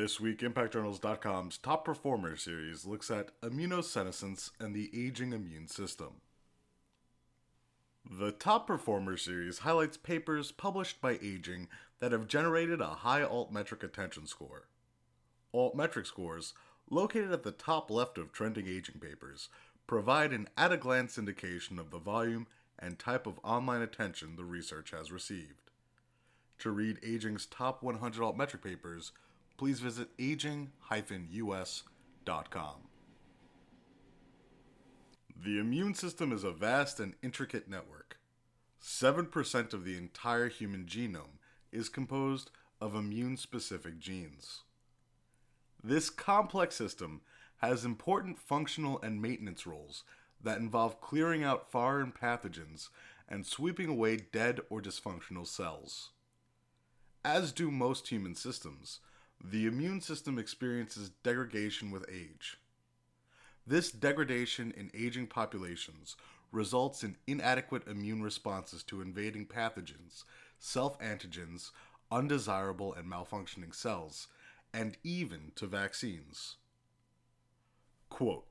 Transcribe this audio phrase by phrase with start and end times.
[0.00, 6.20] This week, ImpactJournals.com's Top Performer series looks at immunosenescence and the aging immune system.
[8.08, 11.66] The Top Performer series highlights papers published by aging
[11.98, 14.68] that have generated a high altmetric attention score.
[15.52, 16.54] Altmetric scores,
[16.88, 19.48] located at the top left of trending aging papers,
[19.88, 22.46] provide an at a glance indication of the volume
[22.78, 25.72] and type of online attention the research has received.
[26.60, 29.10] To read Aging's top 100 altmetric papers,
[29.58, 30.72] please visit aging-us.com.
[35.44, 38.18] The immune system is a vast and intricate network.
[38.82, 41.38] 7% of the entire human genome
[41.70, 42.50] is composed
[42.80, 44.62] of immune specific genes.
[45.82, 47.20] This complex system
[47.58, 50.04] has important functional and maintenance roles
[50.42, 52.88] that involve clearing out foreign pathogens
[53.28, 56.10] and sweeping away dead or dysfunctional cells.
[57.24, 59.00] As do most human systems,
[59.42, 62.58] the immune system experiences degradation with age.
[63.66, 66.16] This degradation in aging populations
[66.50, 70.24] results in inadequate immune responses to invading pathogens,
[70.58, 71.70] self antigens,
[72.10, 74.28] undesirable and malfunctioning cells,
[74.72, 76.56] and even to vaccines.
[78.08, 78.46] Quote,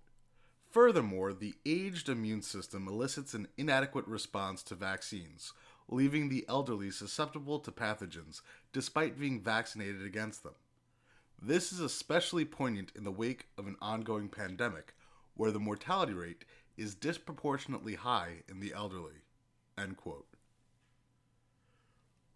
[0.70, 5.54] Furthermore, the aged immune system elicits an inadequate response to vaccines,
[5.90, 8.42] leaving the elderly susceptible to pathogens
[8.74, 10.54] despite being vaccinated against them.
[11.42, 14.96] This is especially poignant in the wake of an ongoing pandemic,
[15.36, 19.22] where the mortality rate is disproportionately high in the elderly.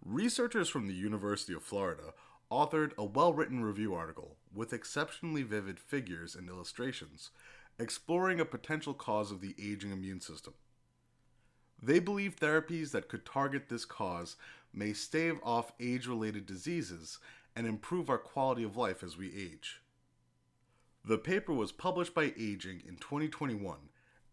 [0.03, 2.13] Researchers from the University of Florida
[2.51, 7.31] authored a well written review article with exceptionally vivid figures and illustrations
[7.79, 10.53] exploring a potential cause of the aging immune system.
[11.81, 14.35] They believe therapies that could target this cause
[14.73, 17.19] may stave off age related diseases
[17.55, 19.81] and improve our quality of life as we age.
[21.03, 23.77] The paper was published by Aging in 2021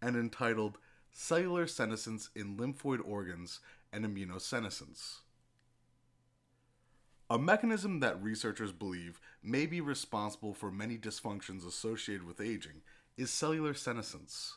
[0.03, 0.78] and entitled
[1.11, 3.60] Cellular Senescence in Lymphoid Organs
[3.93, 5.21] and Immunosenescence.
[7.31, 12.82] A mechanism that researchers believe may be responsible for many dysfunctions associated with aging
[13.16, 14.56] is cellular senescence,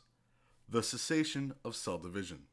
[0.70, 2.44] the cessation of cell division.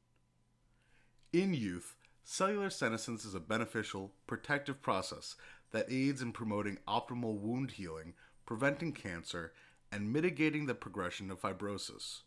[1.33, 1.95] In youth,
[2.31, 5.34] cellular senescence is a beneficial, protective process
[5.71, 8.12] that aids in promoting optimal wound healing,
[8.44, 9.55] preventing cancer,
[9.91, 12.21] and mitigating the progression of fibrosis.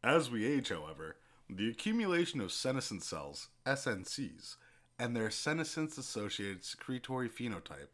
[0.00, 1.16] As we age, however,
[1.50, 4.58] the accumulation of senescent cells, SNCs,
[4.96, 7.90] and their senescence associated secretory phenotype,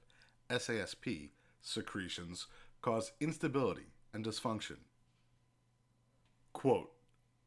[0.51, 1.31] SASP,
[1.63, 2.47] secretions
[2.83, 4.81] cause instability and dysfunction.
[6.53, 6.93] Quote,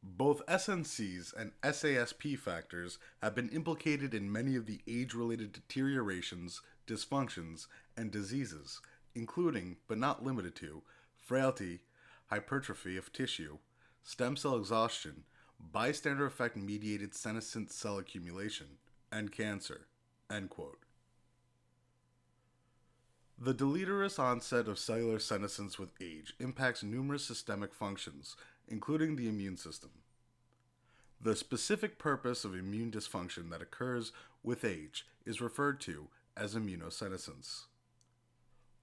[0.04, 6.62] both SNCs and SASP factors have been implicated in many of the age related deteriorations,
[6.88, 8.82] dysfunctions, and diseases,
[9.14, 10.82] including, but not limited to,
[11.16, 11.82] frailty,
[12.28, 13.60] hypertrophy of tissue,
[14.04, 15.24] stem cell exhaustion,
[15.60, 18.68] bystander effect mediated senescent cell accumulation,
[19.12, 19.88] and cancer.
[20.32, 20.80] End quote.
[23.38, 28.36] The deleterious onset of cellular senescence with age impacts numerous systemic functions,
[28.72, 29.92] including the immune system.
[31.20, 34.12] The specific purpose of immune dysfunction that occurs
[34.42, 37.66] with age is referred to as immunosenescence.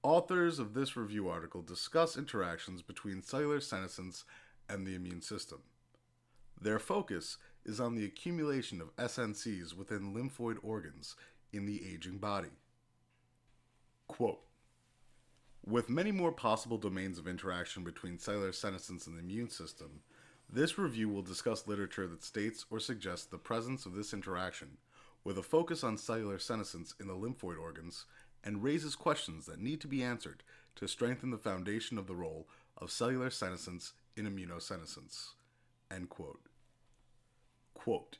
[0.04, 4.24] Authors of this review article discuss interactions between cellular senescence
[4.68, 5.58] and the immune system.
[6.60, 11.16] Their focus is on the accumulation of SNCs within lymphoid organs
[11.52, 12.52] in the aging body.
[14.06, 14.40] Quote,
[15.68, 20.00] with many more possible domains of interaction between cellular senescence and the immune system,
[20.50, 24.78] this review will discuss literature that states or suggests the presence of this interaction,
[25.24, 28.06] with a focus on cellular senescence in the lymphoid organs,
[28.42, 30.42] and raises questions that need to be answered
[30.76, 32.48] to strengthen the foundation of the role
[32.78, 35.32] of cellular senescence in immunosenescence.
[35.90, 36.40] End quote.
[37.74, 38.18] Quote,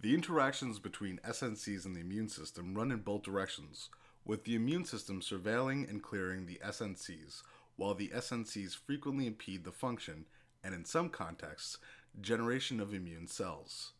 [0.00, 3.88] the interactions between SNCs and the immune system run in both directions,
[4.24, 7.42] with the immune system surveilling and clearing the SNCs,
[7.76, 10.26] while the SNCs frequently impede the function
[10.62, 11.78] and, in some contexts,
[12.20, 13.92] generation of immune cells.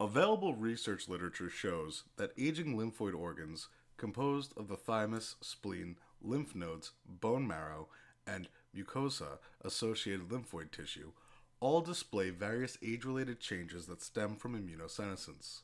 [0.00, 6.92] Available research literature shows that aging lymphoid organs, composed of the thymus, spleen, lymph nodes,
[7.04, 7.88] bone marrow,
[8.26, 11.12] and mucosa associated lymphoid tissue,
[11.60, 15.62] all display various age related changes that stem from immunosenescence.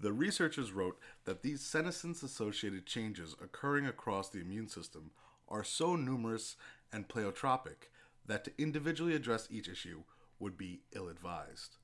[0.00, 5.10] The researchers wrote that these senescence associated changes occurring across the immune system
[5.46, 6.56] are so numerous
[6.90, 7.90] and pleiotropic
[8.26, 10.04] that to individually address each issue
[10.38, 11.76] would be ill advised.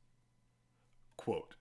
[1.18, 1.56] Quote,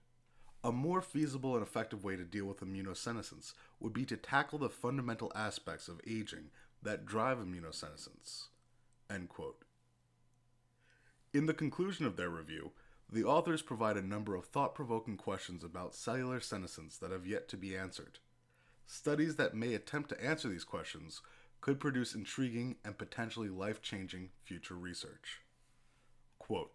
[0.64, 4.70] A more feasible and effective way to deal with immunosenescence would be to tackle the
[4.70, 6.50] fundamental aspects of aging
[6.82, 8.46] that drive immunosenescence.
[9.10, 9.62] End quote.
[11.34, 12.72] In the conclusion of their review,
[13.10, 17.48] the authors provide a number of thought provoking questions about cellular senescence that have yet
[17.48, 18.18] to be answered.
[18.86, 21.20] Studies that may attempt to answer these questions
[21.60, 25.40] could produce intriguing and potentially life changing future research.
[26.38, 26.72] Quote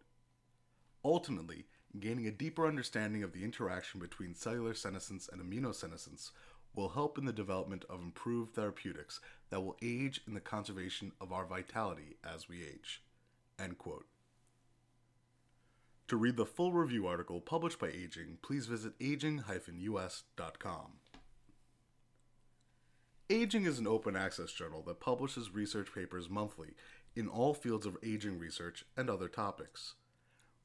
[1.04, 1.66] Ultimately,
[2.00, 6.32] gaining a deeper understanding of the interaction between cellular senescence and immunosenescence
[6.74, 9.20] will help in the development of improved therapeutics
[9.50, 13.02] that will aid in the conservation of our vitality as we age.
[13.60, 14.06] End quote.
[16.12, 19.46] To read the full review article published by Aging, please visit aging-us.com.
[23.30, 26.74] Aging is an open access journal that publishes research papers monthly
[27.16, 29.94] in all fields of aging research and other topics.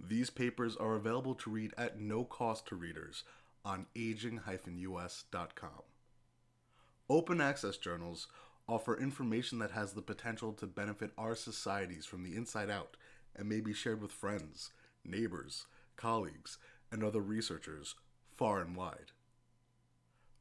[0.00, 3.22] These papers are available to read at no cost to readers
[3.64, 5.82] on aging-us.com.
[7.08, 8.26] Open access journals
[8.68, 12.96] offer information that has the potential to benefit our societies from the inside out
[13.36, 14.72] and may be shared with friends,
[15.08, 15.66] neighbors,
[15.96, 16.58] colleagues,
[16.90, 17.94] and other researchers
[18.34, 19.12] far and wide.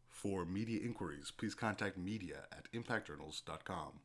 [0.10, 4.00] For media inquiries, please contact media at impactjournals.com.